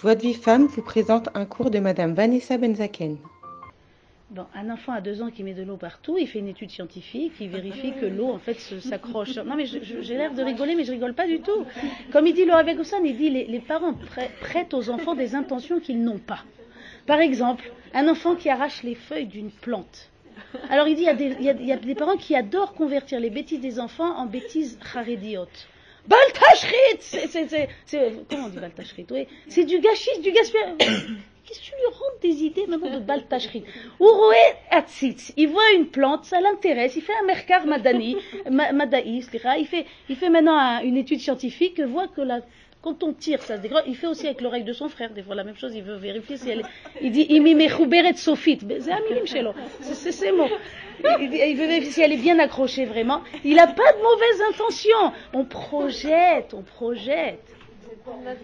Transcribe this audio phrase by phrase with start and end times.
[0.00, 3.18] Joie de vie femme vous présente un cours de Madame Vanessa Benzaken.
[4.54, 7.32] Un enfant à deux ans qui met de l'eau partout, il fait une étude scientifique,
[7.40, 9.36] il vérifie que l'eau en fait s'accroche.
[9.38, 11.64] Non mais j'ai l'air de rigoler, mais je rigole pas du tout.
[12.12, 15.80] Comme il dit Laura Begossan, il dit les, parents prê- prêtent aux enfants des intentions
[15.80, 16.44] qu'ils n'ont pas.
[17.06, 20.10] Par exemple, un enfant qui arrache les feuilles d'une plante.
[20.70, 23.60] Alors il dit il y, des, y a des parents qui adorent convertir les bêtises
[23.60, 25.68] des enfants en bêtises charédiotes.
[26.06, 27.68] Baltachrit c'est,
[28.28, 30.74] Comment dit baltachrit Oui, c'est du gâchis, du gaspillage.
[30.78, 33.64] Qu'est-ce que tu lui rentres des idées maintenant de baltachrit?
[33.98, 34.36] Uroué
[34.70, 38.16] Atzitz, il voit une plante, ça l'intéresse, il fait un merkar madani,
[38.50, 39.40] ma- madaï, etc.
[39.58, 42.40] il fait, il fait maintenant un- une étude scientifique, voit que la,
[42.82, 43.84] quand on tire, ça se dégrade.
[43.86, 45.96] Il fait aussi avec l'oreille de son frère, des fois la même chose, il veut
[45.96, 46.64] vérifier si elle est...
[47.02, 47.26] Il dit,
[49.82, 50.48] c'est ces mots.
[51.20, 53.20] Il, veut vérifier si elle est bien accrochée vraiment.
[53.44, 55.12] Il n'a pas de mauvaises intentions.
[55.34, 57.44] On projette, on projette.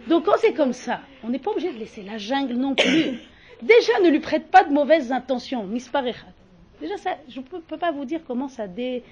[0.06, 3.18] Donc quand c'est comme ça, on n'est pas obligé de laisser la jungle non plus.
[3.62, 5.64] Déjà, ne lui prête pas de mauvaises intentions.
[5.64, 6.32] Misparechad.
[6.80, 9.02] Déjà, ça, je ne peux, pas vous dire comment ça dé-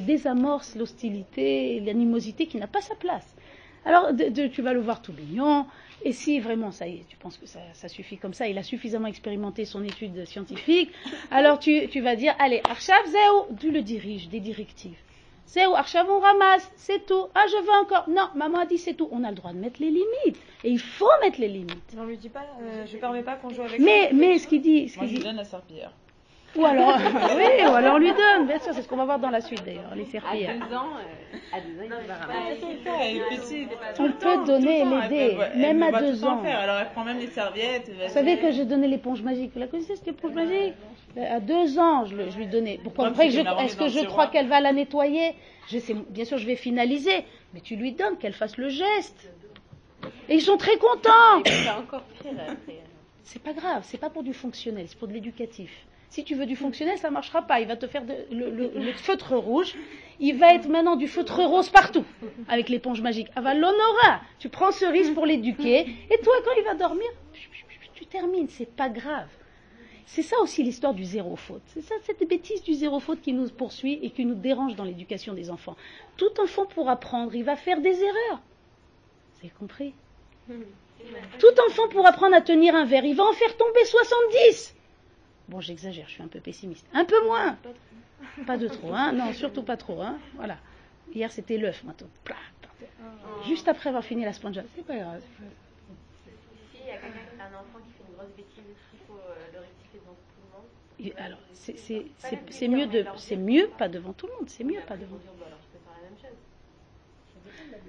[0.00, 3.36] désamorce l'hostilité, l'animosité qui n'a pas sa place.
[3.84, 5.66] Alors, de- de- tu vas le voir tout mignon,
[6.04, 8.56] et si vraiment ça y est, tu penses que ça, ça suffit comme ça, il
[8.58, 10.90] a suffisamment expérimenté son étude scientifique,
[11.30, 14.98] alors tu, tu vas dire, allez, Arshav Zéo, tu le diriges, des directives.
[15.46, 17.26] Zéo, Arshav on ramasse, c'est tout.
[17.34, 18.08] Ah, je veux encore.
[18.08, 19.08] Non, maman a dit c'est tout.
[19.10, 20.40] On a le droit de mettre les limites.
[20.62, 21.96] Et il faut mettre les limites.
[21.98, 24.62] On lui dit pas, euh, je permets pas qu'on joue avec Mais, mais ce qu'il
[24.62, 25.92] dit, ce Moi, qu'il je dit, donne la serpillière.
[26.56, 26.96] Ou alors,
[27.36, 29.40] oui, ou alors on lui donne, bien sûr, c'est ce qu'on va voir dans la
[29.40, 30.54] suite d'ailleurs, les À serpillères.
[30.68, 32.60] deux ans, euh, à deux ans, il va ramasser.
[33.00, 33.68] Elle est petite.
[33.98, 36.42] On peut donner et temps, l'aider, même me à deux ans.
[36.42, 36.58] faire.
[36.58, 37.90] Alors, elle prend même les serviettes.
[37.90, 39.52] Vous savez que j'ai donné l'éponge magique.
[39.54, 40.74] Vous la connaissez cette éponge magique
[41.16, 42.78] Euh, À deux ans, je, le- je lui donnais.
[42.82, 45.34] Pourquoi Après, Est-ce que je crois qu'elle va la nettoyer?
[45.68, 47.24] Je sais, Bien sûr, je vais finaliser.
[47.54, 49.28] Mais tu lui donnes qu'elle fasse le geste.
[50.28, 51.42] Et ils sont très contents.
[51.44, 52.80] C'est encore pire après.
[53.24, 55.70] C'est pas grave, c'est pas pour du fonctionnel, c'est pour de l'éducatif.
[56.10, 57.60] Si tu veux du fonctionnel, ça marchera pas.
[57.60, 59.74] Il va te faire de- le, le- le feutre rouge.
[60.18, 62.04] Il va être maintenant du feutre rose partout
[62.48, 63.28] avec l'éponge magique.
[63.36, 65.86] Ah bah l'honora, tu prends ce risque pour l'éduquer.
[66.10, 67.08] Et toi, quand il va dormir,
[67.94, 68.48] tu termines.
[68.48, 69.28] C'est pas grave.
[70.04, 71.62] C'est ça aussi l'histoire du zéro faute.
[71.68, 74.82] C'est ça cette bêtise du zéro faute qui nous poursuit et qui nous dérange dans
[74.84, 75.76] l'éducation des enfants.
[76.16, 78.40] Tout enfant pour apprendre, il va faire des erreurs.
[79.34, 79.94] Vous avez compris?
[81.38, 84.74] Tout enfant pour apprendre à tenir un verre, il va en faire tomber 70.
[85.50, 86.86] Bon, j'exagère, je suis un peu pessimiste.
[86.94, 87.58] Un peu moins.
[88.46, 90.58] Pas de trop, hein Non, surtout pas trop, hein Voilà.
[91.12, 92.06] Hier, c'était l'œuf, maintenant.
[92.22, 92.36] Plah,
[92.78, 92.88] terre.
[93.46, 94.60] Juste après avoir fini la sponge.
[94.76, 95.22] C'est pas grave.
[96.72, 98.76] S'il y a quelqu'un, un enfant qui fait une grosse bêtise,
[99.08, 100.68] faut euh, le rectifier devant tout le monde
[101.00, 104.48] Et Alors, c'est- c'est c'est- c'est mieux, de, c'est mieux pas devant tout le monde.
[104.48, 105.16] C'est mieux pas devant.
[105.16, 107.80] Dire, alors je peux faire la même chose.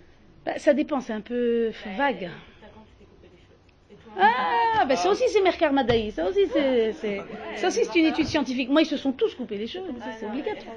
[0.45, 2.31] Bah, ça dépend, c'est un peu vague.
[2.59, 3.59] Ça, quand tu t'es coupé les cheveux.
[3.91, 7.21] Et tout le monde Ah, bah ça aussi c'est Mercar Madaï, ça aussi c'est, c'est-
[7.55, 8.69] ça aussi c'est une étude scientifique.
[8.69, 9.85] Moi ils se sont tous coupés les cheveux,
[10.19, 10.75] c'est obligatoire.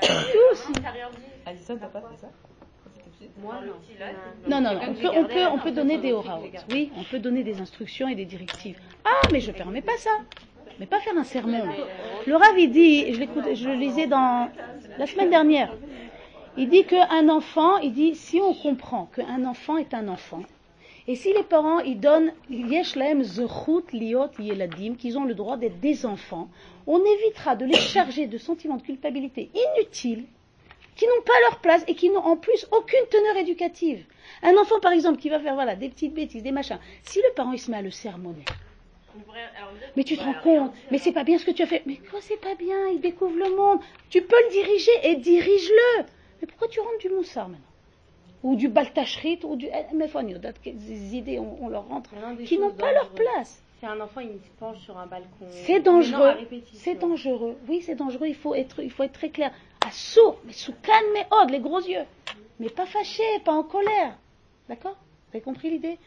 [0.00, 0.72] Tous.
[1.46, 2.28] Alison, t'as pas fait ça?
[3.42, 3.72] Moi, non.
[4.48, 6.44] Non, non, non, on peut, on peut, on peut donner des oraos.
[6.70, 8.78] Oui, on peut donner des instructions et des directives.
[9.04, 10.10] Ah, mais je permets pas ça.
[10.78, 11.62] Mais pas faire un sermon.
[12.26, 14.50] Le Rav, il dit, je, l'écoute- je le lisais dans
[14.98, 15.72] la semaine dernière,
[16.56, 20.42] il dit qu'un enfant, il dit, si on comprend qu'un enfant est un enfant,
[21.06, 25.58] et si les parents, ils donnent, yesh lahem zechut liot yeladim, qu'ils ont le droit
[25.58, 26.48] d'être des enfants,
[26.86, 30.24] on évitera de les charger de sentiments de culpabilité inutiles,
[30.96, 34.04] qui n'ont pas leur place et qui n'ont en plus aucune teneur éducative.
[34.42, 37.34] Un enfant, par exemple, qui va faire voilà, des petites bêtises, des machins, si le
[37.34, 38.44] parent il se met à le sermonner,
[39.96, 41.82] mais tu te rends compte, mais c'est pas bien ce que tu as fait.
[41.86, 43.80] Mais quoi, c'est pas bien Il découvre le monde.
[44.10, 46.04] Tu peux le diriger et dirige-le.
[46.40, 47.73] Mais pourquoi tu rentres du moussard maintenant?
[48.44, 49.66] Ou du baltachrit, ou du.
[49.66, 50.06] eh, Mais
[50.66, 52.10] des idées, on, on leur rentre,
[52.44, 53.62] qui n'ont pas leur place.
[53.80, 55.46] Si un enfant il se penche sur un balcon.
[55.48, 56.34] C'est dangereux.
[56.74, 57.56] C'est dangereux.
[57.68, 58.28] Oui, c'est dangereux.
[58.28, 59.50] Il faut être, il faut être très clair.
[59.84, 62.04] À sourd, mais sous calme et hode, les gros yeux.
[62.60, 64.16] Mais pas fâché, pas en colère.
[64.68, 65.98] D'accord Vous avez compris l'idée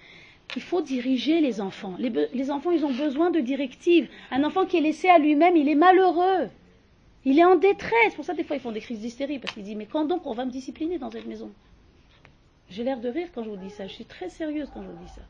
[0.56, 1.96] Il faut diriger les enfants.
[2.00, 4.08] Les, enfants, ils ont besoin de directives.
[4.32, 6.50] Un enfant qui est laissé à lui-même, il est malheureux.
[7.26, 8.16] Il est en détresse.
[8.16, 10.26] Pour ça, des fois, ils font des crises d'hystérie parce qu'ils disent Mais quand donc
[10.26, 11.52] on va me discipliner dans cette maison?
[12.70, 13.88] J'ai l'air de rire quand je vous dis ça.
[13.88, 15.22] Je suis très sérieuse quand je vous dis ça.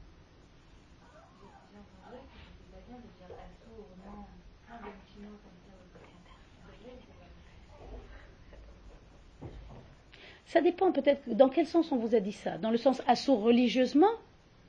[10.46, 12.58] Ça dépend peut-être dans quel sens on vous a dit ça.
[12.58, 14.08] Dans le sens assourd religieusement,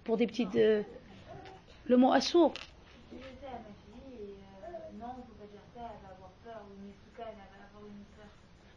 [0.04, 0.56] pour des petites.
[0.56, 0.82] euh,
[1.86, 2.52] le mot assourd.
[3.12, 6.02] Je disais à ma fille, et, euh, non, on ne peut pas dire ça, elle
[6.06, 8.26] va avoir peur, ou une souka, elle va avoir une peur.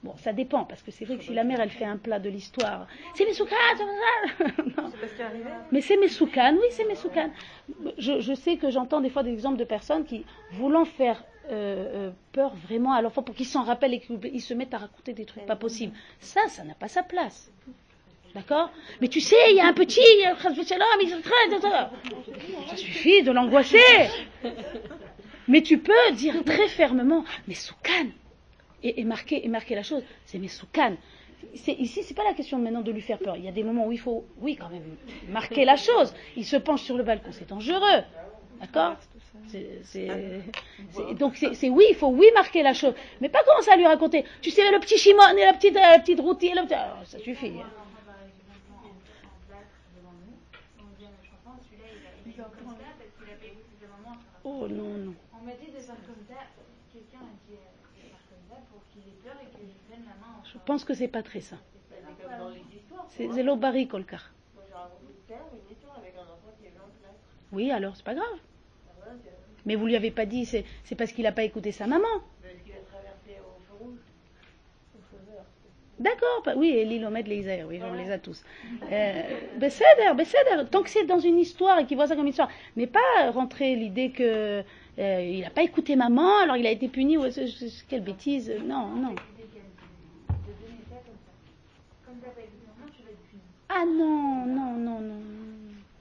[0.03, 2.17] Bon, ça dépend, parce que c'est vrai que si la mère, elle fait un plat
[2.17, 4.63] de l'histoire, c'est mes soukanes, c'est ça.
[4.63, 4.89] Non.
[4.89, 5.49] C'est parce qu'il est arrivé.
[5.71, 7.31] Mais c'est mes soukanes, oui, c'est mes soukanes.
[7.99, 12.07] Je, je sais que j'entends des fois des exemples de personnes qui, voulant faire euh,
[12.09, 15.13] euh, peur vraiment à l'enfant pour qu'il s'en rappelle et qu'ils se mettent à raconter
[15.13, 17.51] des trucs pas possibles, ça, ça n'a pas sa place.
[18.33, 18.71] D'accord?
[19.01, 20.33] Mais tu sais, il y a un petit, euh,
[21.01, 21.61] il se traite,
[22.69, 23.79] ça suffit de l'angoisser.
[25.47, 28.13] Mais tu peux dire très fermement, mais soukanes
[28.83, 30.97] et, marquer, la chose, c'est mes soukanes.
[31.53, 33.35] Ici, c'est pas la question maintenant de lui faire peur.
[33.35, 34.95] Il y a des moments où il faut, oui, quand même,
[35.29, 36.13] marquer la chose.
[36.35, 38.03] Il se penche sur le balcon, c'est dangereux.
[38.59, 38.95] D'accord?
[41.17, 42.93] Donc, c'est, oui, il faut oui marquer la chose.
[43.19, 44.23] Mais pas commencer à lui raconter.
[44.41, 47.53] Tu sais, le petit chimone et la petite, euh, la petite routine, Ah, ça suffit.
[54.43, 55.13] Oh non, non.
[55.39, 56.41] On m'a dit de faire comme ça,
[56.91, 59.77] quelqu'un m'a dit euh, de faire comme ça pour qu'il ait peur et que je
[59.87, 61.57] prenne la main en Je pense que c'est pas très ça.
[63.09, 64.23] C'est zélo barry kolkar.
[67.51, 68.37] Oui, alors c'est pas grave.
[69.65, 72.07] Mais vous lui avez pas dit, c'est, c'est parce qu'il a pas écouté sa maman.
[75.99, 78.41] D'accord, bah oui, et l'ilomètre, les Isaïrs, oui, on les a tous.
[78.91, 79.21] Euh,
[79.59, 82.49] Besséder, Besséder, tant que c'est dans une histoire et qu'il voit ça comme une histoire,
[82.77, 84.63] mais pas rentrer l'idée que
[84.97, 88.87] euh, il n'a pas écouté maman, alors il a été puni, c'est- quelle bêtise, non,
[88.87, 89.09] non.
[89.09, 91.31] de donner ça comme ça.
[92.07, 93.41] Comme t'as pas écouté maman, tu vas être puni.
[93.73, 95.21] Ah non, non, non, non.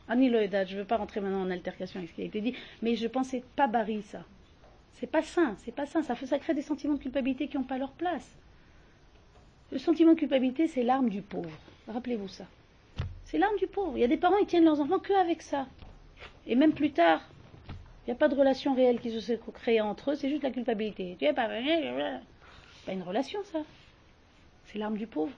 [0.08, 2.40] Annie Loedat, je ne veux pas rentrer maintenant en altercation avec ce qui a été
[2.40, 4.24] dit, mais je c'est pas Barry ça.
[4.94, 6.02] C'est pas sain, c'est pas sain.
[6.02, 8.28] Ça, crée des sentiments de culpabilité qui n'ont pas leur place.
[9.70, 11.50] Le sentiment de culpabilité, c'est l'arme du pauvre.
[11.86, 12.44] Rappelez-vous ça.
[13.24, 13.96] C'est l'arme du pauvre.
[13.96, 15.68] Il y a des parents, ils tiennent leurs enfants que avec ça.
[16.48, 17.22] Et même plus tard,
[17.68, 20.50] il n'y a pas de relation réelle qui se créée entre eux, c'est juste la
[20.50, 21.16] culpabilité.
[21.20, 21.48] Tu pas,
[22.84, 23.60] pas une relation, ça.
[24.66, 25.32] C'est l'arme du pauvre.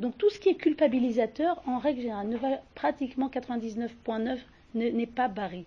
[0.00, 4.38] Donc tout ce qui est culpabilisateur, en règle générale, ne va pratiquement 99.9
[4.74, 5.66] ne- n'est pas barré.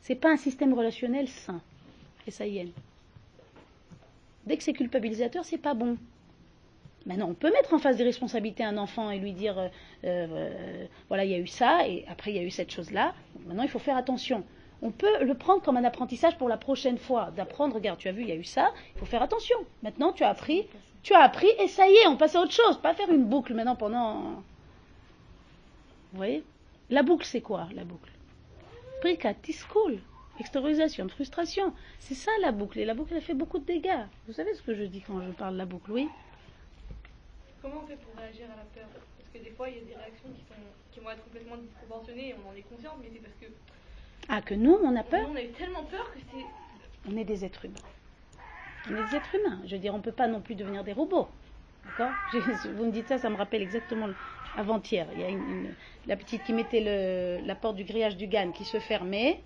[0.00, 1.60] C'est pas un système relationnel sain.
[2.26, 2.68] Et ça y est.
[4.46, 5.98] Dès que c'est culpabilisateur, c'est pas bon.
[7.04, 9.68] Maintenant, on peut mettre en face des responsabilités un enfant et lui dire, euh,
[10.04, 13.14] euh, voilà, il y a eu ça, et après il y a eu cette chose-là.
[13.46, 14.44] Maintenant, il faut faire attention.
[14.80, 18.12] On peut le prendre comme un apprentissage pour la prochaine fois, d'apprendre, regarde, tu as
[18.12, 19.56] vu, il y a eu ça, il faut faire attention.
[19.82, 20.66] Maintenant, tu as appris,
[21.02, 22.78] tu as appris, et ça y est, on passe à autre chose.
[22.80, 24.42] Pas faire une boucle maintenant pendant...
[26.12, 26.42] Vous voyez
[26.90, 28.10] La boucle, c'est quoi, la boucle?
[29.00, 29.98] Prikat, school,
[30.40, 31.72] extériorisation frustration.
[32.00, 34.04] C'est ça la boucle, et la boucle, elle fait beaucoup de dégâts.
[34.26, 36.08] Vous savez ce que je dis quand je parle de la boucle, oui?
[37.62, 38.88] Comment on fait pour réagir à la peur?
[39.18, 40.54] Parce que des fois, il y a des réactions qui, sont,
[40.92, 43.46] qui vont être complètement disproportionnées et on en est conscient, mais c'est parce que
[44.28, 45.28] Ah, que nous, on a nous, peur?
[45.30, 47.10] on a eu tellement peur que c'est.
[47.12, 47.74] On est des êtres humains.
[48.90, 49.58] On est des êtres humains.
[49.66, 51.28] Je veux dire, on ne peut pas non plus devenir des robots.
[51.84, 52.12] D'accord?
[52.76, 54.08] Vous me dites ça, ça me rappelle exactement
[54.56, 55.06] avant-hier.
[55.14, 55.74] Il y a une, une-
[56.06, 59.40] la petite qui mettait le- la porte du grillage du GAN qui se fermait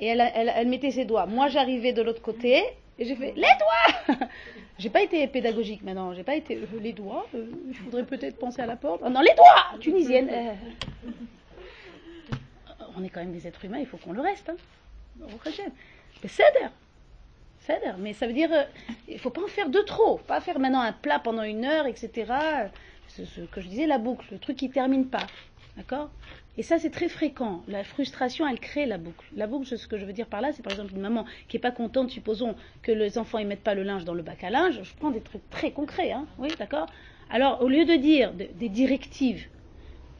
[0.00, 1.26] et elle, a- elle- elle mettait ses doigts.
[1.26, 2.62] Moi, j'arrivais de l'autre côté
[2.98, 4.16] et j'ai fait les doigts
[4.78, 6.12] J'ai pas été pédagogique maintenant.
[6.14, 7.26] J'ai pas été euh, les doigts.
[7.36, 9.02] euh, il faudrait peut-être penser à la porte.
[9.04, 10.28] Oh non, les doigts Tunisienne.
[10.32, 10.52] euh.
[12.96, 13.78] On est quand même des êtres humains.
[13.78, 14.48] Il faut qu'on le reste.
[14.48, 14.56] Hein.
[16.28, 16.52] C'est.
[17.98, 18.64] Mais ça veut dire, euh,
[19.08, 20.18] il faut pas en faire de trop.
[20.18, 22.10] Pas faire maintenant un plat pendant une heure, etc.
[23.08, 25.26] C'est ce que je disais, la boucle, le truc qui termine pas.
[25.76, 26.08] D'accord?
[26.56, 27.62] Et ça, c'est très fréquent.
[27.66, 29.26] La frustration, elle crée la boucle.
[29.34, 31.56] La boucle, ce que je veux dire par là, c'est par exemple une maman qui
[31.56, 34.44] est pas contente, supposons que les enfants ne mettent pas le linge dans le bac
[34.44, 34.80] à linge.
[34.82, 36.26] Je prends des trucs très concrets, hein.
[36.38, 36.86] Oui, d'accord?
[37.30, 39.48] Alors, au lieu de dire de- des directives,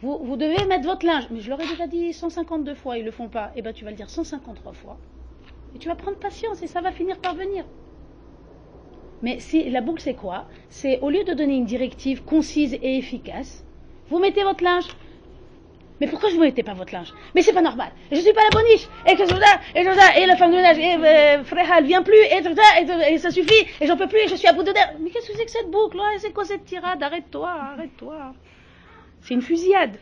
[0.01, 1.25] vous, vous devez mettre votre linge.
[1.31, 3.53] Mais je leur ai déjà dit 152 fois, ils le font pas.
[3.55, 4.99] Eh ben, tu vas le dire 153 fois.
[5.75, 7.65] Et tu vas prendre patience et ça va finir par venir.
[9.23, 10.47] Mais si, la boucle, c'est quoi?
[10.69, 13.65] C'est au lieu de donner une directive concise et efficace,
[14.09, 14.87] vous mettez votre linge.
[16.01, 17.13] Mais pourquoi je ne mettez pas votre linge?
[17.35, 17.91] Mais c'est pas normal.
[18.11, 18.87] Je suis pas la boniche.
[19.07, 19.37] Et que ça,
[19.75, 22.43] et tout ça, et la femme de ménage, et euh, Fréha, elle vient plus, et
[22.43, 24.95] ça, ça suffit, et j'en peux plus, et je suis à bout de nerfs.
[25.01, 27.03] Mais qu'est-ce que c'est que cette boucle là C'est quoi cette tirade?
[27.03, 28.35] Arrête-toi, arrête-toi.
[29.23, 29.97] C'est une fusillade.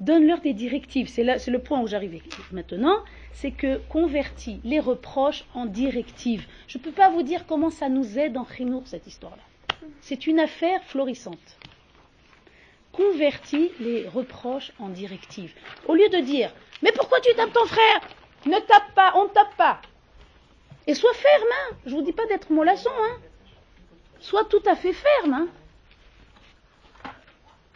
[0.00, 1.08] Donne-leur des directives.
[1.08, 2.96] C'est le point où j'arrivais maintenant.
[3.32, 6.46] C'est que convertis les reproches en directives.
[6.68, 9.42] Je ne peux pas vous dire comment ça nous aide en Chinour, cette histoire-là.
[10.00, 11.58] C'est une affaire florissante.
[12.92, 15.54] Convertis les reproches en directives.
[15.86, 16.52] Au lieu de dire
[16.82, 18.00] Mais pourquoi tu tapes ton frère?
[18.46, 19.80] Ne tape pas, on ne tape pas.
[20.86, 21.76] Et sois ferme, hein.
[21.84, 23.18] Je vous dis pas d'être mollasson, hein.
[24.18, 25.48] Sois tout à fait ferme, hein.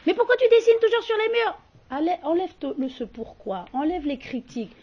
[0.07, 1.59] Mais pourquoi tu dessines toujours sur les murs?
[1.91, 4.75] Enlève le ce pourquoi, enlève les critiques.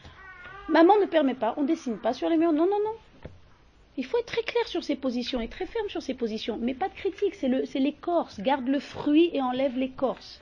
[0.69, 2.53] Maman ne permet pas, on ne dessine pas sur les murs.
[2.53, 2.95] Non, non, non.
[3.97, 6.73] Il faut être très clair sur ses positions et très ferme sur ses positions, mais
[6.73, 8.39] pas de critique, c'est l'écorce.
[8.39, 10.41] Garde le fruit et enlève l'écorce.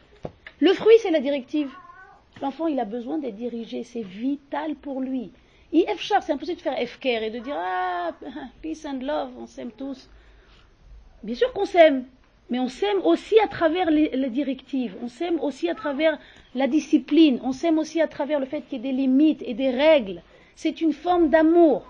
[0.60, 1.72] Le fruit, c'est la directive.
[2.42, 5.32] L'enfant, il a besoin d'être dirigé, c'est vital pour lui.
[5.72, 8.12] IF char, c'est impossible de faire FKR et de dire Ah,
[8.62, 10.10] peace and love, on s'aime tous.
[11.24, 12.06] Bien sûr qu'on s'aime,
[12.50, 16.18] mais on s'aime aussi à travers les, directives, on s'aime aussi à travers
[16.56, 19.54] la discipline, on s'aime aussi à travers le fait qu'il y ait des limites et
[19.54, 20.22] des règles.
[20.56, 21.86] C'est une forme d'amour.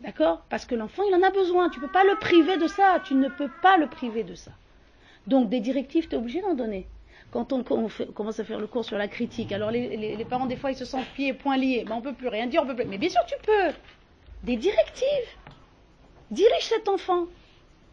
[0.00, 0.42] D'accord?
[0.48, 1.68] Parce que l'enfant, il en a besoin.
[1.68, 3.00] Tu ne peux pas le priver de ça.
[3.04, 4.52] Tu ne peux pas le priver de ça.
[5.26, 6.86] Donc, des directives, tu es obligé d'en donner.
[7.32, 10.70] Quand on, commence à faire le cours sur la critique, alors les, parents, des fois,
[10.70, 11.84] ils se sentent pieds et poings liés.
[11.86, 12.86] Ben, on ne peut plus rien dire, on peut plus.
[12.86, 13.74] Mais bien sûr, tu peux.
[14.44, 15.28] Des directives.
[16.30, 17.26] Dirige cet enfant.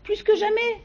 [0.03, 0.81] Plus que jamais.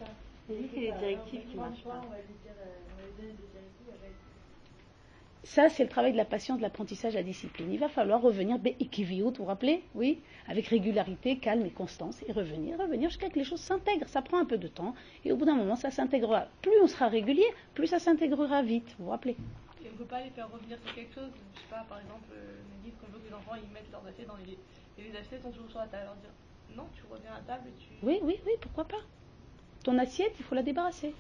[5.45, 7.73] Ça, c'est le travail de la patience, de l'apprentissage à discipline.
[7.73, 9.83] Il va falloir revenir, vous vous rappelez?
[9.95, 10.21] Oui?
[10.47, 14.09] Avec régularité, calme et constance, et revenir, revenir jusqu'à ce que les choses s'intègrent.
[14.09, 14.95] Ça prend un peu de temps,
[15.25, 16.47] et au bout d'un moment, ça s'intégrera.
[16.63, 19.37] Plus on sera régulier, plus ça s'intégrera vite, vous vous rappelez
[19.83, 21.31] Et on ne peut pas les faire revenir sur quelque chose.
[21.55, 23.73] Je sais pas, par exemple, euh, me dit quand je veux que les enfants ils
[23.73, 24.53] mettent leurs assiettes dans les.
[24.53, 26.03] Et les assiettes sont toujours sur la table.
[26.03, 26.31] Alors dire
[26.77, 27.89] non, tu reviens à la table et tu.
[28.03, 29.01] Oui, oui, oui, pourquoi pas
[29.85, 31.15] Ton assiette, il faut la débarrasser.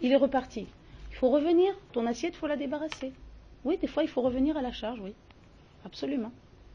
[0.00, 0.66] Il est reparti.
[1.10, 1.72] Il faut revenir.
[1.92, 3.12] Ton assiette, il faut la débarrasser.
[3.64, 5.14] Oui, des fois, il faut revenir à la charge, oui.
[5.84, 6.32] Absolument.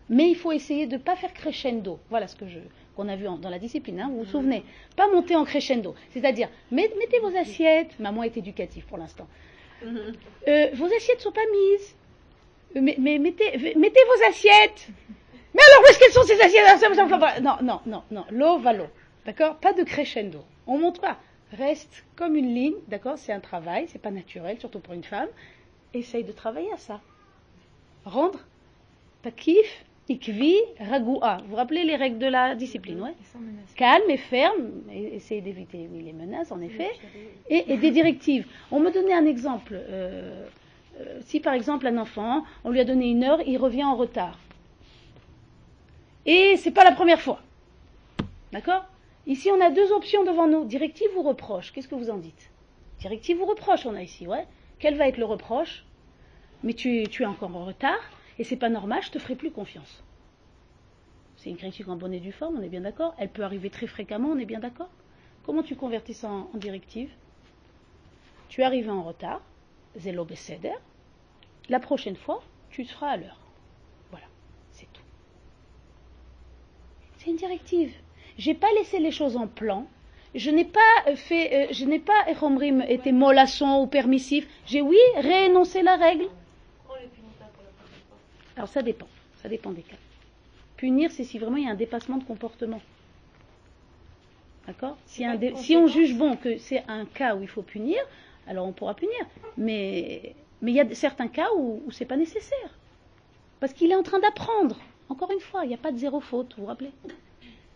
[0.09, 1.99] Mais il faut essayer de ne pas faire crescendo.
[2.09, 2.59] Voilà ce que je
[2.95, 4.63] qu'on a vu en- dans la discipline, hein, vous vous souvenez
[4.95, 5.93] Pas monter en crescendo.
[6.11, 7.99] C'est-à-dire, met- mettez vos assiettes.
[7.99, 9.27] Maman est éducative pour l'instant.
[10.47, 11.95] Euh, vos assiettes sont pas mises.
[12.75, 14.87] Euh, mais, mais mettez, mettez vos assiettes.
[15.54, 16.63] Mais alors, où est-ce qu'elles sont ces assiettes?
[16.68, 18.25] Ah, Non, non, non, non.
[18.32, 18.88] L'eau va l'eau.
[19.25, 19.56] D'accord?
[19.58, 20.44] Pas de crescendo.
[20.68, 21.18] On monte pas.
[21.58, 22.75] Reste comme une ligne.
[22.88, 23.18] D'accord?
[23.18, 23.86] C'est un travail.
[23.89, 25.27] C'est pas naturel, surtout pour une femme.
[25.94, 27.00] Essaye de travailler à ça.
[28.06, 28.39] Rendre
[29.24, 31.38] takif, ikvi, ragoua.
[31.44, 33.13] Vous vous rappelez les règles de la discipline, ouais?
[33.75, 34.72] Calme et ferme.
[34.92, 36.92] Et essayez d'éviter oui, les menaces, en effet.
[37.50, 38.46] Et, et des directives.
[38.72, 39.74] On me donnait un exemple.
[39.74, 40.46] Euh,
[41.00, 43.96] euh, si par exemple un enfant, on lui a donné une heure, il revient en
[43.96, 44.38] retard.
[46.27, 47.41] Et c'est pas la première fois.
[48.51, 48.86] D'accord?
[49.25, 50.65] Ici, on a deux options devant nous.
[50.65, 51.72] Directive ou reproche?
[51.72, 52.51] Qu'est-ce que vous en dites?
[53.00, 54.46] Directive ou reproche, on a ici, ouais.
[54.79, 55.86] Quel va être le reproche?
[56.63, 58.00] Mais tu, es encore en retard
[58.39, 60.03] et c'est pas normal, je te ferai plus confiance.
[61.38, 63.15] C'est une critique en bonne et due forme, on est bien d'accord?
[63.17, 64.89] Elle peut arriver très fréquemment, on est bien d'accord?
[65.46, 67.12] Comment tu convertis ça en, directive?
[68.50, 69.41] Tu es arrivé en retard,
[69.96, 70.74] zélo beseder.
[71.69, 73.39] La prochaine fois, tu seras à l'heure.
[74.10, 74.25] Voilà,
[74.72, 75.01] c'est tout.
[77.27, 77.93] C'est une directive.
[78.38, 79.86] J'ai pas laissé les choses en plan.
[80.34, 84.48] Je n'ai pas euh, fait, euh, je n'ai pas, Echomrim, été mollasson ou permissif.
[84.65, 86.29] J'ai, oui, réénoncé la règle.
[88.55, 89.10] Alors ça dépend,
[89.41, 89.98] ça dépend des cas.
[90.77, 92.79] Punir, c'est si vraiment il y a un dépassement de comportement.
[94.65, 94.98] D'accord?
[95.05, 98.00] Si, on juge bon que c'est un cas où il faut punir,
[98.48, 99.19] alors on pourra punir.
[99.57, 102.79] Mais il y a certains cas où, où c'est pas nécessaire.
[103.60, 104.77] Parce qu'il est en train d'apprendre.
[105.09, 106.91] Encore une fois, il n'y a pas de zéro faute, vous vous rappelez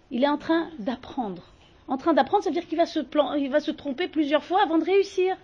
[0.10, 1.44] Il est en train d'apprendre.
[1.88, 5.38] En train d'apprendre, ça veut dire qu'il va, se tromper plusieurs fois avant de réussir.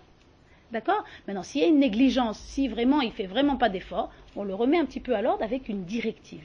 [0.70, 1.04] D'accord?
[1.26, 4.54] Maintenant, s'il y a une négligence, si vraiment il fait vraiment pas d'effort, on le
[4.54, 6.44] remet un petit peu à l'ordre avec une directive.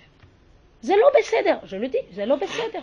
[0.82, 2.80] Zélo Besséder, je le dis, Zélo Besséder.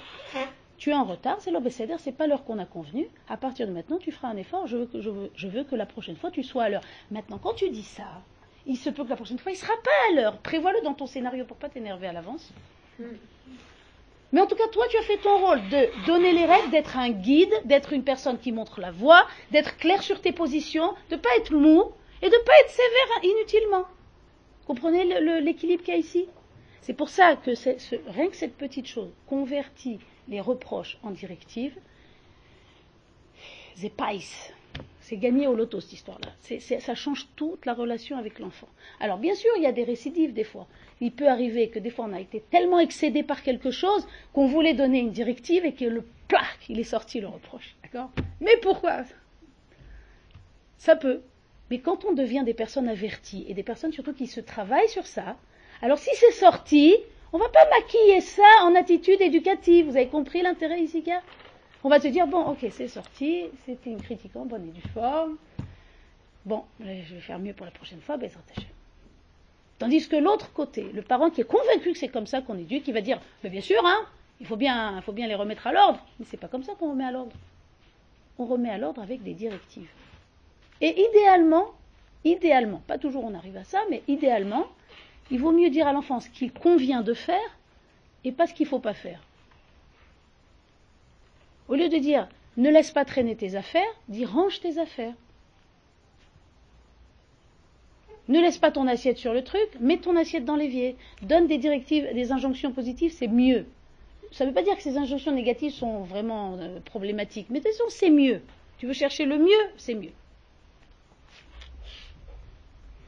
[0.78, 3.08] Tu es en retard, Zélo Besséder, c'est pas l'heure qu'on a convenue.
[3.28, 4.66] À partir de maintenant, tu feras un effort.
[4.66, 6.84] Je veux que la prochaine fois, tu sois à l'heure.
[7.10, 8.22] Maintenant, quand tu dis ça,
[8.70, 10.38] il se peut que la prochaine fois, il sera pas à l'heure.
[10.38, 12.52] Prévois-le dans ton scénario pour pas t'énerver à l'avance.
[14.32, 16.96] Mais en tout cas, toi, tu as fait ton rôle de donner les règles, d'être
[16.96, 21.16] un guide, d'être une personne qui montre la voie, d'être clair sur tes positions, de
[21.16, 21.82] ne pas être mou
[22.22, 23.84] et de ne pas être sévère inutilement.
[24.68, 25.04] Comprenez
[25.40, 26.28] l'équilibre qu'il y a ici?
[26.80, 29.98] C'est pour ça que ce- rien que cette petite chose convertit
[30.28, 31.76] les reproches en directives.
[33.74, 34.52] C'est païs.
[35.10, 36.28] C'est gagné au loto cette histoire-là.
[36.60, 38.68] Ça change toute la relation avec l'enfant.
[39.00, 40.68] Alors bien sûr, il y a des récidives des fois.
[41.00, 44.46] Il peut arriver que des fois on a été tellement excédé par quelque chose qu'on
[44.46, 47.74] voulait donner une directive et que le plaque, il est sorti le reproche.
[47.82, 48.12] D'accord?
[48.40, 49.02] Mais pourquoi?
[50.78, 51.22] Ça peut.
[51.70, 55.08] Mais quand on devient des personnes averties et des personnes surtout qui se travaillent sur
[55.08, 55.36] ça,
[55.82, 56.94] alors si c'est sorti,
[57.32, 59.86] on va pas maquiller ça en attitude éducative.
[59.86, 61.02] Vous avez compris l'intérêt ici
[61.82, 64.88] On va se dire, bon, ok, c'est sorti, c'était une critique en bonne et due
[64.92, 65.36] forme.
[66.44, 68.68] Bon, je vais faire mieux pour la prochaine fois, Bezrat Hashem.
[69.78, 72.86] Tandis que l'autre côté, le parent qui est convaincu que c'est comme ça qu'on éduque,
[72.86, 74.06] il va dire, mais bien sûr, hein,
[74.40, 76.04] il faut bien, faut bien les remettre à l'ordre.
[76.18, 77.32] Mais c'est pas comme ça qu'on remet à l'ordre.
[78.38, 79.90] On remet à l'ordre avec des directives.
[80.82, 81.68] Et idéalement,
[82.24, 84.66] idéalement, pas toujours on arrive à ça, mais idéalement,
[85.30, 87.56] il vaut mieux dire à l'enfant ce qu'il convient de faire
[88.24, 89.22] et pas ce qu'il ne faut pas faire.
[91.70, 95.14] Au lieu de dire ne laisse pas traîner tes affaires, dis range tes affaires.
[98.28, 100.96] Ne laisse pas ton assiette sur le truc, mets ton assiette dans l'évier.
[101.22, 103.66] Donne des directives, des injonctions positives, c'est mieux.
[104.32, 107.68] Ça ne veut pas dire que ces injonctions négatives sont vraiment euh, problématiques, mais de
[107.68, 108.42] toute c'est mieux.
[108.78, 110.12] Tu veux chercher le mieux, c'est mieux.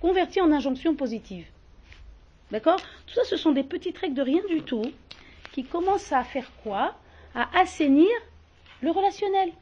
[0.00, 1.46] Convertis en injonctions positives.
[2.52, 2.80] D'accord?
[3.06, 4.84] Tout ça, ce sont des petites règles de rien du tout
[5.52, 6.94] qui commencent à faire quoi?
[7.34, 8.08] À assainir
[8.82, 9.52] le relationnel.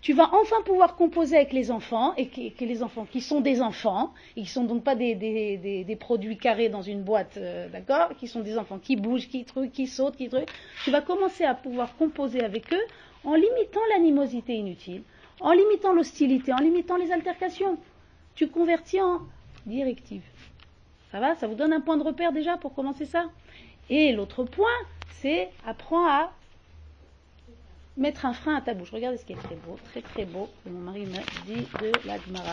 [0.00, 3.60] Tu vas enfin pouvoir composer avec les enfants, et que, les enfants qui sont des
[3.60, 8.10] enfants, et qui ne sont donc pas des, produits carrés dans une boîte, euh, d'accord
[8.16, 10.52] Qui sont des enfants qui bougent, qui truquent, qui sautent, qui truquent.
[10.84, 12.86] Tu vas commencer à pouvoir composer avec eux
[13.24, 15.02] en limitant l'animosité inutile,
[15.40, 17.76] en limitant l'hostilité, en limitant les altercations.
[18.36, 19.22] Tu convertis en
[19.66, 20.22] directive.
[21.10, 21.34] Ça va?
[21.34, 23.24] Ça vous donne un point de repère déjà pour commencer ça?
[23.90, 24.76] Et l'autre point,
[25.20, 26.30] c'est apprends à
[27.98, 28.90] mettre un frein à ta bouche.
[28.90, 31.92] Regardez ce qui est très beau, très très beau, que mon mari m'a dit de
[32.06, 32.52] la Gemara.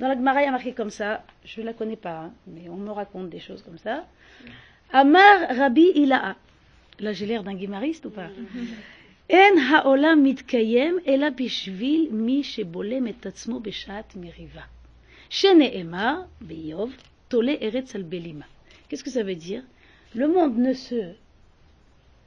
[0.00, 2.32] Dans la Gemara, il y a marqué comme ça, je ne la connais pas, hein,
[2.46, 4.06] mais on me raconte des choses comme ça.
[4.92, 6.36] Amar Rabbi Ila'a.
[7.00, 8.28] Là, j'ai l'air d'un guimariste ou pas?
[9.32, 14.04] En haolam mitkayem ela bishvil mi shebolem et atzmo beshat.
[15.30, 16.90] Shene'emar beyov
[17.30, 18.44] tole eretz al belima.
[18.86, 19.62] Qu'est-ce que ça veut dire?
[20.14, 21.14] Le monde ne se,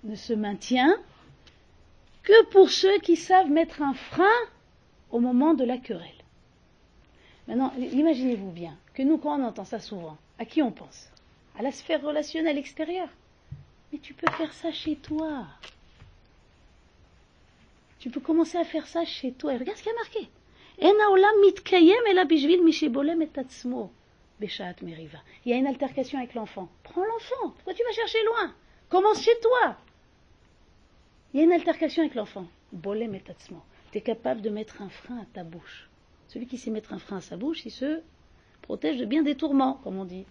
[0.06, 0.98] ne se maintient
[2.28, 4.40] que pour ceux qui savent mettre un frein
[5.12, 6.12] au moment de la querelle.
[7.48, 11.10] Maintenant, imaginez-vous bien que nous, quand on entend ça souvent, à qui on pense?
[11.58, 13.08] À la sphère relationnelle extérieure.
[13.94, 15.46] Mais tu peux faire ça chez toi.
[18.00, 19.54] Tu peux commencer à faire ça chez toi.
[19.54, 20.30] Et regarde ce qu'il y a marqué.
[25.46, 26.68] Il y a une altercation avec l'enfant.
[26.84, 27.54] Prends l'enfant.
[27.56, 28.54] Pourquoi tu vas chercher loin?
[28.90, 29.78] Commence chez toi.
[31.38, 32.48] Il y a une altercation avec l'enfant.
[32.72, 33.22] Bolem et
[33.92, 35.88] Tu es capable de mettre un frein à ta bouche.
[36.30, 38.02] Celui qui sait mettre un frein à sa bouche, il se
[38.64, 40.26] protège de bien des tourments, comme on dit.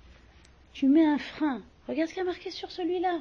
[0.73, 1.63] Tu mets un frein.
[1.87, 3.21] Regarde ce qu'il y a marqué sur celui-là.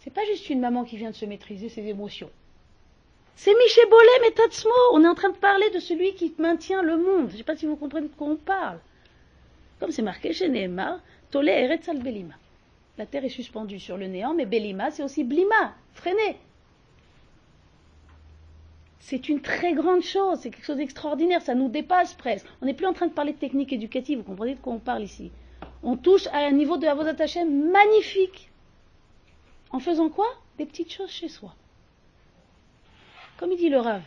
[0.00, 2.28] C'est pas juste une maman qui vient de se maîtriser ses émotions.
[3.36, 4.66] C'est Miché Bolem et.
[4.92, 7.28] On est en train de parler de celui qui maintient le monde.
[7.28, 8.80] Je ne sais pas si vous comprenez de quoi on parle.
[9.80, 12.34] Comme c'est marqué chez Nehemar, Tole Eretz al Belima.
[12.98, 16.36] La terre est suspendue sur le néant, mais Belima, c'est aussi Blima, freiner.
[19.10, 22.46] C'est une très grande chose, c'est quelque chose d'extraordinaire, ça nous dépasse presque.
[22.60, 24.78] On n'est plus en train de parler de technique éducative, vous comprenez de quoi on
[24.78, 25.32] parle ici.
[25.82, 28.50] On touche à un niveau de attachés magnifique.
[29.70, 30.26] En faisant quoi?
[30.58, 31.54] Des petites choses chez soi.
[33.38, 34.02] Comme il dit le Rav,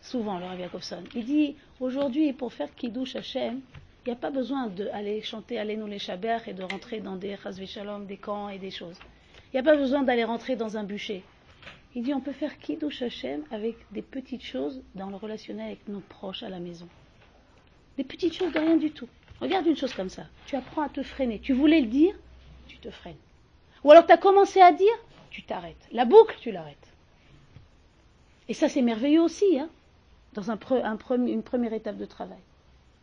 [0.00, 3.60] souvent le Rav Yakovson, il dit aujourd'hui pour faire Kiddush Hashem,
[4.06, 7.16] il n'y a pas besoin d'aller chanter Allez nous les Shabbat et de rentrer dans
[7.16, 8.98] des Shalom, des camps et des choses.
[9.52, 11.24] Il n'y a pas besoin d'aller rentrer dans un bûcher.
[11.94, 15.88] Il dit on peut faire Kiddush Hashem avec des petites choses dans le relationnel avec
[15.88, 16.88] nos proches à la maison.
[17.96, 19.08] Des petites choses de rien du tout.
[19.40, 20.26] Regarde une chose comme ça.
[20.46, 21.40] Tu apprends à te freiner.
[21.40, 22.14] Tu voulais le dire,
[22.68, 23.16] tu te freines.
[23.82, 24.86] Ou alors tu as commencé à dire,
[25.30, 25.88] tu t'arrêtes.
[25.90, 26.76] La boucle, tu l'arrêtes.
[28.48, 29.70] Et ça, c'est merveilleux aussi, hein,
[30.34, 30.58] dans un
[31.26, 32.38] une première étape de travail.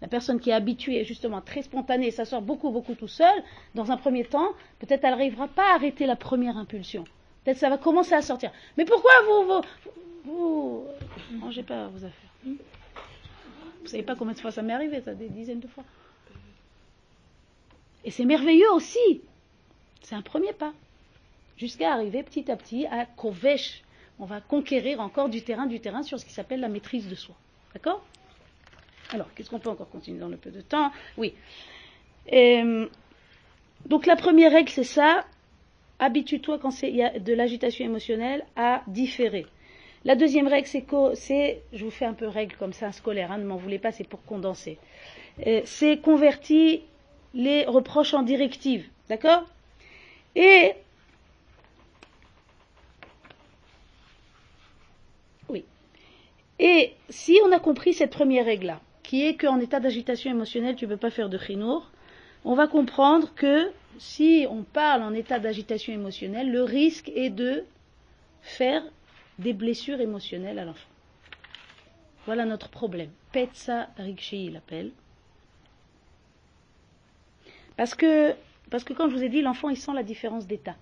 [0.01, 3.97] La personne qui est habituée, justement, très spontanée, s'asseoir beaucoup, beaucoup tout seul, dans un
[3.97, 7.05] premier temps, peut-être elle n'arrivera pas à arrêter la première impulsion.
[7.47, 8.51] Peut-être ça va commencer à sortir.
[8.75, 9.61] Mais pourquoi vous,
[10.25, 10.83] vous,
[11.31, 12.55] vous mangez pas vos affaires hmm?
[13.81, 15.85] Vous savez pas combien de fois ça m'est arrivé, ça, des dizaines de fois.
[18.03, 19.21] Et c'est merveilleux aussi.
[20.01, 20.73] C'est un premier pas.
[21.55, 23.81] Jusqu'à arriver petit à petit à Kovesh.
[24.19, 27.15] On va conquérir encore du terrain, du terrain sur ce qui s'appelle la maîtrise de
[27.15, 27.35] soi.
[27.73, 28.05] D'accord?
[29.11, 30.91] Alors, qu'est-ce qu'on peut encore continuer dans le peu de temps?
[31.15, 31.33] Oui.
[33.85, 35.23] donc la première règle, c'est ça
[35.99, 39.45] habitue-toi quand il y a de l'agitation émotionnelle à différer.
[40.05, 40.67] La deuxième règle,
[41.15, 43.91] c'est, je vous fais un peu règle comme ça, scolaire, hein, ne m'en voulez pas,
[43.91, 44.77] c'est pour condenser.
[45.45, 46.79] Euh, c'est convertir
[47.33, 49.43] les reproches en directives, d'accord?
[50.35, 50.73] Et
[55.49, 55.65] oui.
[56.59, 60.85] Et si on a compris cette première règle-là, qui est qu'en état d'agitation émotionnelle, tu
[60.85, 61.89] ne peux pas faire de chinour,
[62.45, 67.63] on va comprendre que si on parle en état d'agitation émotionnelle, le risque est de
[68.41, 68.83] faire
[69.39, 70.89] des blessures émotionnelles à l'enfant.
[72.25, 73.09] Voilà notre problème.
[73.31, 74.91] Petsa Rikshi, il appelle.
[77.75, 78.33] Parce que,
[78.69, 80.75] parce que, comme je vous ai dit, l'enfant, il sent la différence d'état.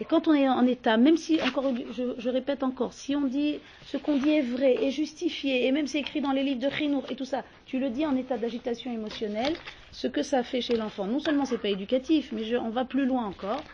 [0.00, 1.72] Et quand on est en état, même si, encore,
[2.18, 5.86] je répète encore, si on dit ce qu'on dit est vrai, est justifié, et même
[5.86, 8.36] c'est écrit dans les livres de Khinour et tout ça, tu le dis en état
[8.36, 9.54] d'agitation émotionnelle,
[9.96, 13.06] ce que ça fait chez l'enfant, non seulement c'est pas éducatif, mais on va plus
[13.06, 13.64] loin encore,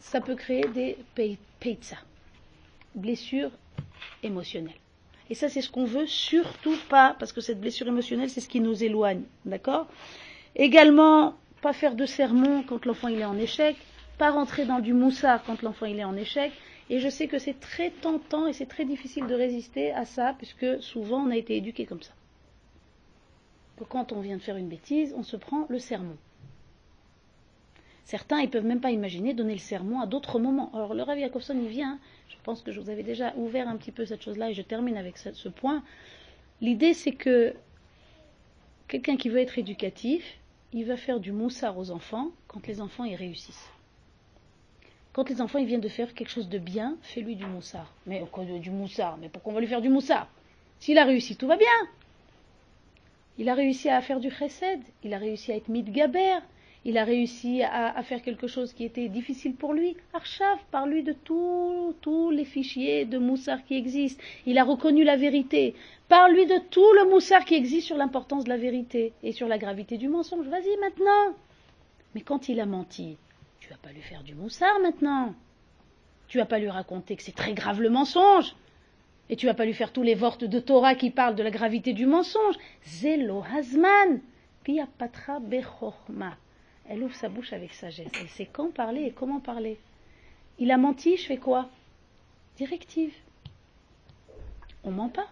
[0.00, 0.96] ça peut créer des
[1.60, 1.96] peitsa,
[2.96, 3.52] blessures
[4.24, 4.80] émotionnelles.
[5.30, 8.48] Et ça, c'est ce qu'on veut surtout pas, parce que cette blessure émotionnelle, c'est ce
[8.48, 9.86] qui nous éloigne, d'accord?
[10.56, 13.76] Également, pas faire de sermon quand l'enfant est en échec,
[14.18, 16.50] pas rentrer dans du moussard quand l'enfant est en échec.
[16.88, 20.34] Et je sais que c'est très tentant et c'est très difficile de résister à ça,
[20.36, 22.10] puisque souvent on a été éduqué comme ça.
[23.88, 26.16] Quand on vient de faire une bêtise, on se prend le sermon.
[28.04, 30.70] Certains, ils peuvent même pas imaginer donner le sermon à d'autres moments.
[30.74, 33.76] Alors le Rav Jacobson, il vient, je pense que je vous avais déjà ouvert un
[33.76, 35.84] petit peu cette chose-là et je termine avec ce, point.
[36.60, 37.54] L'idée, c'est que
[38.88, 40.38] quelqu'un qui veut être éducatif,
[40.72, 43.70] il va faire du moussard aux enfants quand les enfants y réussissent.
[45.12, 47.92] Quand les enfants viennent de faire quelque chose de bien, fais-lui du moussard.
[48.06, 48.24] Mais
[48.60, 50.28] du moussard Mais pourquoi on va lui faire du moussard?
[50.80, 51.68] S'il a réussi, tout va bien.
[53.40, 56.40] Il a réussi à faire du chesed, il a réussi à être midgaber,
[56.84, 59.96] il a réussi à, faire quelque chose qui était difficile pour lui.
[60.12, 64.22] Arshav, parle-lui de tous tous les fichiers de moussard qui existent.
[64.44, 65.74] Il a reconnu la vérité.
[66.06, 69.56] Parle-lui de tout le moussard qui existe sur l'importance de la vérité et sur la
[69.56, 70.46] gravité du mensonge.
[70.46, 71.34] Vas-y maintenant.
[72.14, 73.16] Mais quand il a menti,
[73.58, 75.34] tu vas pas lui faire du moussard maintenant.
[76.28, 78.54] Tu vas pas lui raconter que c'est très grave le mensonge.
[79.30, 81.52] Et tu vas pas lui faire tous les vortes de Torah qui parlent de la
[81.52, 82.56] gravité du mensonge.
[82.84, 84.20] Zelo Hazman.
[84.98, 86.36] Patra bechorma.
[86.88, 88.10] Elle ouvre sa bouche avec sagesse.
[88.20, 89.78] Elle sait quand parler et comment parler.
[90.58, 91.68] Il a menti, je fais quoi?
[92.56, 93.12] Directive.
[94.84, 95.28] On ment pas.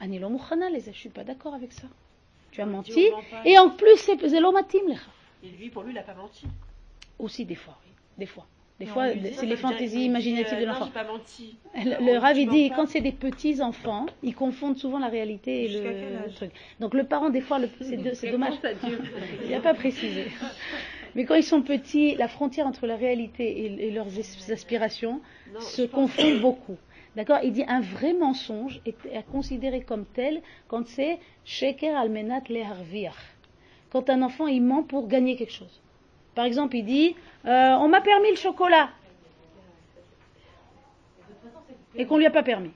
[0.00, 1.88] Anilo Mouchana, les je suis pas d'accord avec ça.
[2.50, 3.10] Tu as menti.
[3.44, 5.10] Et en plus, c'est Zelo Matim lecha.
[5.42, 6.46] Et lui, pour lui, il a pas menti.
[7.18, 7.92] Aussi des fois, oui.
[8.16, 8.46] Des fois.
[8.78, 10.90] Des fois, c'est les fantaisies dit, imaginatives euh, de Non, l'enfant.
[11.74, 15.00] Le, le Rav, tu il mens dit, quand c'est des petits enfants, ils confondent souvent
[15.00, 16.52] la réalité et le, truc.
[16.78, 18.54] Donc le parent, des fois, c'est dommage.
[19.44, 20.26] Il n'a pas précisé.
[21.16, 24.06] Mais quand ils sont petits, la frontière entre la réalité et, et leurs
[24.50, 25.20] aspirations
[25.52, 26.76] Non, se confond beaucoup.
[27.16, 27.38] D'accord?
[27.42, 33.16] Il dit un vrai mensonge est à considérer comme tel quand c'est sheker almenat leharviach.
[33.90, 35.80] Quand un enfant il ment pour gagner quelque chose.
[36.38, 38.90] Par exemple, il dit euh, on m'a permis le chocolat
[41.96, 42.70] et qu'on lui a pas permis.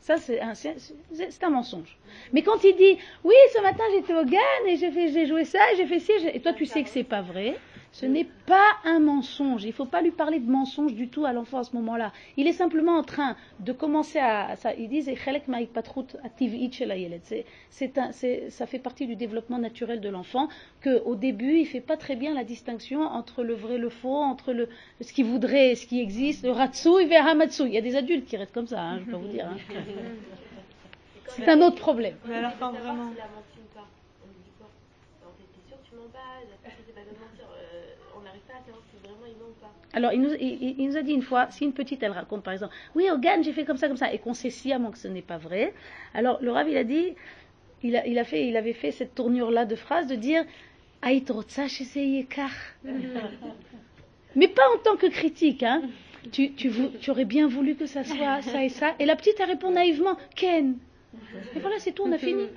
[0.00, 1.98] Ça, c'est un, mensonge.
[2.32, 5.76] Mais quand il dit, oui, ce matin j'étais au GAN et j'ai joué ça, et
[5.76, 7.58] j'ai fait ci, et toi tu sais que c'est pas vrai,
[7.90, 9.64] ce n'est pas un mensonge.
[9.64, 12.12] Il ne faut pas lui parler de mensonge du tout à l'enfant à ce moment-là.
[12.36, 15.10] Il est simplement en train de commencer à, ça, ils disent.
[17.70, 20.48] C'est- un- c'est- ça fait partie du développement naturel de l'enfant
[20.84, 24.14] qu'au début il fait pas très bien la distinction entre le vrai et le faux,
[24.16, 24.68] entre le,
[25.00, 27.66] ce qu'il voudrait et ce qui existe, le ratsui et hamatsui.
[27.66, 29.48] Il y a des adultes qui restent comme ça, hein, je peux vous dire.
[29.48, 29.56] hein.
[31.28, 32.16] C'est un autre problème.
[32.26, 33.10] Mais alors, quand vraiment.
[39.94, 42.12] Alors, il nous, il- il- il nous a dit une fois, si une petite, elle
[42.12, 44.50] raconte par exemple, oui, au GAN, j'ai fait comme ça, comme ça, et qu'on sait
[44.50, 45.72] sciemment que ce n'est pas vrai,
[46.14, 47.14] alors le Rav, il a dit,
[47.82, 50.44] il, a, il, a fait, il avait fait cette tournure-là de phrase de dire,
[52.28, 52.50] kar.
[54.36, 55.82] Mais pas en tant que critique, hein.
[56.32, 58.94] Tu, tu, vou- tu aurais bien voulu que ça soit ça et ça.
[58.98, 60.76] Et la petite, elle répond naïvement, Ken.
[61.56, 62.42] Et voilà, c'est tout, on a fini.
[62.42, 62.48] Non,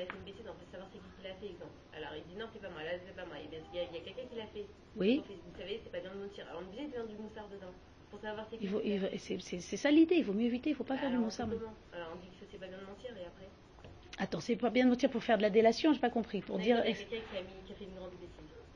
[0.00, 1.72] a une bêtise, on peut savoir c'est qui qui l'a fait, exemple.
[2.02, 3.36] Alors, il dit non, c'est pas moi, là, c'est pas moi.
[3.38, 4.66] Il y a, il y a- quelqu'un qui l'a fait.
[4.96, 5.16] Oui.
[5.22, 6.44] Donc, vous savez, c'est pas bien de mentir.
[6.50, 7.72] Alors, on est obligé de mettre du moussard dedans.
[8.10, 8.68] Pour savoir c'est qui
[9.62, 11.48] c'est ça l'idée, il vaut mieux éviter, il ne faut pas faire du Alors, moussard.
[11.48, 13.48] Alors, on dit que c'est pas bien de mentir et après.
[14.18, 16.42] Attends, c'est pas bien de mentir pour faire de la délation, j'ai pas compris.
[16.42, 16.82] Pour dire.
[16.84, 18.28] Il y a quelqu'un qui a, mis, qui a fait une grande bêtise.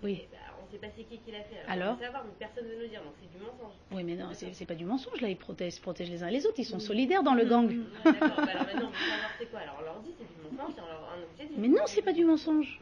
[0.02, 0.26] Oui.
[0.32, 1.56] Bah, on sait pas c'est qui qui l'a fait.
[1.68, 3.74] Alors On peut savoir, mais personne ne veut nous dire, donc c'est du mensonge.
[3.92, 6.58] Oui, mais non, c'est pas du mensonge, là, ils protègent, protègent les uns les autres,
[6.58, 7.70] ils sont solidaires dans le gang.
[8.04, 9.60] Ah, D'accord, bah alors maintenant, on veut savoir c'est quoi.
[9.60, 11.60] Alors, on leur dit c'est du mensonge, on leur on.
[11.60, 12.80] Mais non, c'est pas du mensonge.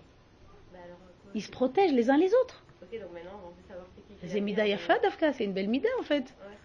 [0.73, 2.63] Bah alors, euh, quoi Ils se protègent les uns les autres.
[2.83, 3.87] Ok, donc maintenant, on veut savoir
[4.23, 6.23] c'est qui Mida Yafa, Dafka, c'est une belle Mida en fait.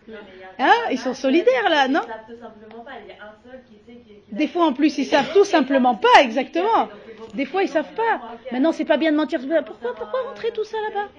[0.08, 0.16] Ouais.
[0.58, 2.92] Ah, ils sont solidaires là, non Ils savent tout simplement pas.
[3.04, 4.14] Il y a un seul qui sait qui.
[4.28, 6.90] qui Des fois en plus, ils savent tout simplement pas, exactement.
[7.36, 8.38] Des fois, ils savent pas.
[8.52, 9.40] Maintenant, c'est pas bien de mentir.
[9.66, 11.10] Pourquoi, pourquoi rentrer tout ça là-bas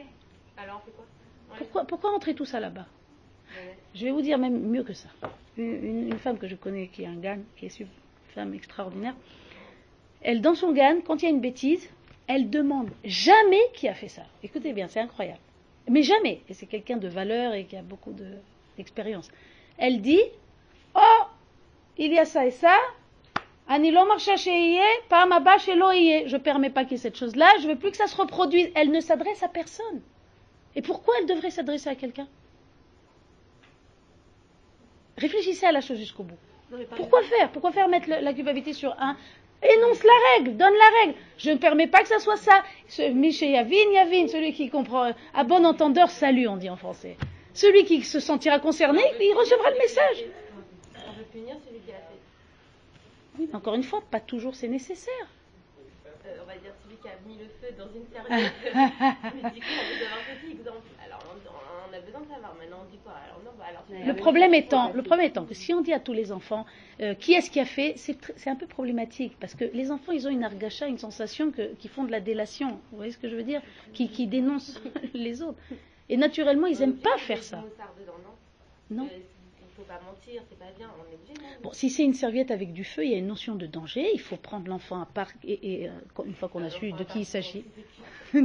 [0.59, 1.05] Alors, on fait quoi
[1.51, 1.57] Ouais.
[1.59, 2.87] pourquoi, pourquoi rentrer tout ça là-bas
[3.95, 5.09] Je vais vous dire même mieux que ça.
[5.57, 7.87] Une, une- une femme que je connais qui est un GAN, qui est une
[8.35, 9.15] femme extraordinaire,
[10.23, 11.89] elle, dans son GAN, quand il y a une bêtise,
[12.33, 14.23] elle demande jamais qui a fait ça.
[14.43, 15.41] Écoutez bien, c'est incroyable.
[15.89, 16.43] Mais jamais.
[16.49, 18.37] Et c'est quelqu'un de valeur et qui a beaucoup de-
[18.77, 19.29] d'expérience.
[19.79, 20.23] Elle dit
[20.95, 21.23] Oh,
[21.99, 22.77] il y a ça et ça.
[23.69, 23.75] Je
[26.33, 27.47] ne permets pas qu'il y ait cette chose-là.
[27.63, 28.71] Je veux plus que ça se reproduise.
[28.75, 30.01] Elle ne s'adresse à personne.
[30.77, 32.29] Et pourquoi elle devrait s'adresser à quelqu'un?
[35.17, 36.37] Réfléchissez à la chose jusqu'au bout.
[36.71, 37.51] Non, Pourquoi faire?
[37.51, 39.17] Pourquoi faire mettre le- la culpabilité sur un
[39.63, 41.19] Énonce la règle, donne la règle.
[41.37, 42.63] Je ne permets pas que ça soit ça.
[43.13, 47.17] Miché Yavin, Yavin, celui qui comprend, à bon entendeur, salut, on dit en français.
[47.53, 50.25] Celui qui se sentira concerné, il recevra le message.
[51.07, 52.21] On veut punir celui qui l'a fait.
[53.39, 55.27] Oui, mais encore une fois, pas toujours c'est nécessaire.
[56.27, 58.53] Euh, on va dire celui qui a mis le feu dans une serviette.
[58.65, 60.87] Mais du coup, on avoir petit exemple.
[62.01, 62.55] Alors, on, on a besoin de savoir.
[62.59, 65.45] Maintenant, on dit quoi Alors, non, bah, alors, tu Le problème étant, le problème étant
[65.45, 66.67] que si on dit à tous les enfants
[67.01, 70.27] euh, qui est-ce qui a fait, c'est un peu problématique parce que les enfants ils
[70.27, 72.81] ont une argacha, une sensation que, qui font de la délation.
[72.91, 74.81] Vous voyez ce que je veux dire qui, qui dénoncent
[75.15, 75.59] les autres.
[76.09, 77.65] Et naturellement ils aiment pas faire ça.
[78.91, 79.05] Non.
[79.05, 79.19] Euh,
[79.81, 80.89] faut pas mentir, c'est pas bien.
[80.99, 83.19] On est obligé, non Bon, si c'est une serviette avec du feu, il y a
[83.19, 84.11] une notion de danger.
[84.13, 85.93] Il faut prendre l'enfant à part et, et, euh,
[86.27, 87.65] une fois qu'on a su de qui il s'agit.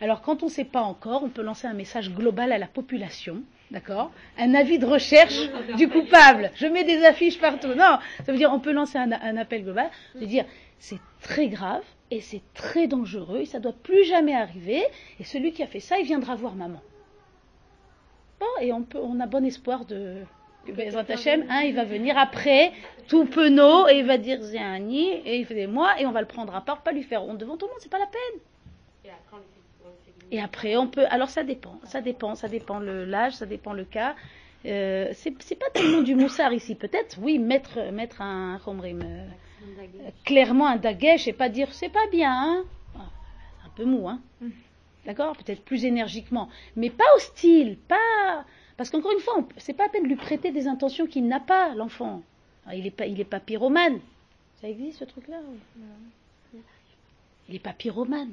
[0.00, 2.66] Alors, quand on ne sait pas encore, on peut lancer un message global à la
[2.66, 4.12] population, d'accord?
[4.38, 6.50] Un avis de recherche du coupable.
[6.56, 7.68] Je mets des affiches partout.
[7.68, 10.44] Non, ça veut dire on peut lancer un, un appel global, de dire
[10.78, 14.84] c'est très grave et c'est très dangereux et ça doit plus jamais arriver.
[15.18, 16.80] Et celui qui a fait ça, il viendra voir maman.
[18.60, 20.16] Et on, peut, on a bon espoir de.
[21.08, 22.72] Hashem, hein, il va venir après,
[23.06, 26.06] tout penaud, et il va dire c'est un nid, et il fait des mois, et
[26.06, 27.90] on va le prendre à part, pas lui faire honte devant tout le monde, c'est
[27.90, 28.40] pas la peine.
[30.30, 31.04] Et après, on peut.
[31.10, 31.78] Alors, ça dépend.
[31.84, 32.34] Ça dépend.
[32.34, 34.14] Ça dépend l'âge, ça dépend le cas.
[34.64, 36.74] Euh, c'est pas tellement du moussard ici.
[36.74, 38.58] Peut-être, oui, mettre, mettre un.
[38.64, 39.26] Khomrim, euh,
[40.24, 42.32] clairement un dagesh et pas dire c'est pas bien.
[42.32, 42.64] Hein.
[42.96, 43.10] Ah,
[43.66, 44.20] Un peu mou, hein.
[45.06, 46.48] D'accord Peut-être plus énergiquement.
[46.76, 47.76] Mais pas hostile.
[47.88, 48.44] Pas.
[48.76, 51.40] Parce qu'encore une fois, c'est pas à peine de lui prêter des intentions qu'il n'a
[51.40, 52.22] pas, l'enfant.
[52.66, 54.00] Ah, Il est pas, il est pas pyromane.
[54.60, 55.38] Ça existe ce truc-là
[57.48, 58.32] Il est pas pyromane.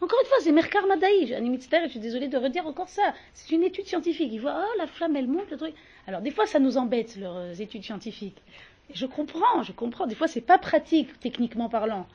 [0.00, 1.26] Encore une fois, c'est Merkar Madaï.
[1.26, 3.14] Je suis désolée de redire encore ça.
[3.32, 4.30] C'est une étude scientifique.
[4.32, 5.74] Il voit, oh, la flamme, elle monte, le truc.
[6.06, 8.36] Alors, des fois, ça nous embête, leurs euh, études scientifiques.
[8.94, 10.06] Je comprends, je comprends.
[10.06, 12.06] Des fois, c'est pas pratique, techniquement parlant.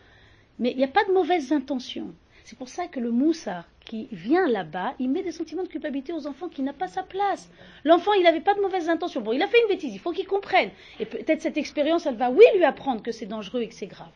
[0.59, 2.13] Mais il n'y a pas de mauvaises intentions.
[2.43, 6.13] C'est pour ça que le moussard qui vient là-bas, il met des sentiments de culpabilité
[6.13, 7.51] aux enfants qui n'a pas sa place.
[7.83, 9.21] L'enfant, il n'avait pas de mauvaises intentions.
[9.21, 10.71] Bon, il a fait une bêtise, il faut qu'il comprenne.
[10.99, 13.87] Et peut-être cette expérience, elle va, oui, lui apprendre que c'est dangereux et que c'est
[13.87, 14.11] grave.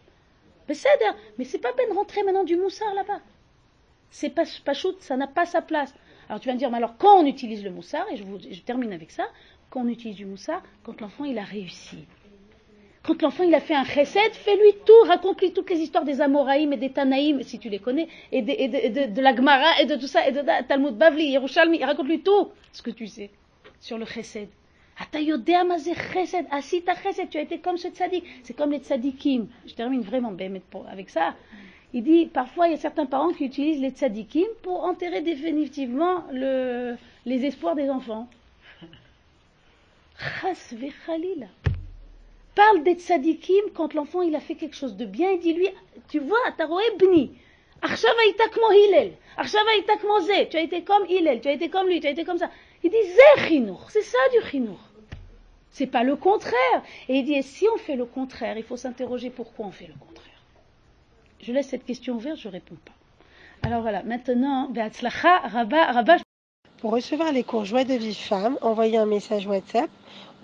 [0.67, 0.89] Mais c'est
[1.37, 3.21] mais c'est pas peine de rentrer maintenant du moussard là-bas.
[4.09, 5.93] C'est pas, pas ça n'a pas sa place.
[6.27, 8.61] Alors tu vas me dire, mais alors quand on utilise le moussard, et je, je
[8.61, 9.27] termine avec ça,
[9.69, 12.05] quand on utilise du moussard, quand l'enfant il a réussi.
[13.07, 16.73] Quand l'enfant il a fait un chesed, fais-lui tout, raconte-lui toutes les histoires des Amoraïm
[16.73, 19.35] et des Tanaïm, si tu les connais, et de, et de, et de- de la
[19.35, 23.05] Gemara et de tout ça, et de Talmud Bavli, Yerushalmi, raconte-lui tout ce que tu
[23.07, 23.29] sais
[23.79, 24.47] sur le chesed.
[25.11, 25.17] Tu
[27.37, 28.23] as été comme ce tzaddik.
[28.43, 29.47] C'est comme les tzaddikim.
[29.67, 30.33] Je termine vraiment
[30.89, 31.35] avec ça.
[31.93, 36.23] Il dit, parfois, il y a certains parents qui utilisent les tzaddikim pour enterrer définitivement
[36.31, 38.27] le, les espoirs des enfants.
[42.55, 45.67] parle des tzadikim quand l'enfant il a fait quelque chose de bien, il dit lui,
[46.09, 47.35] tu vois, Taroé Bni,
[47.83, 48.07] tu
[50.57, 52.49] as été comme Hillel, tu as été comme lui, tu as été comme ça.
[52.83, 52.97] Il dit
[53.89, 54.79] c'est ça du chinour.
[55.71, 56.83] C'est pas le contraire.
[57.09, 59.87] Et il dit, et si on fait le contraire, il faut s'interroger pourquoi on fait
[59.87, 60.25] le contraire.
[61.41, 62.93] Je laisse cette question ouverte, je réponds pas.
[63.67, 66.17] Alors voilà, maintenant, Rabba, Rabba.
[66.77, 69.89] Pour recevoir les cours de vie femme, envoyez un message WhatsApp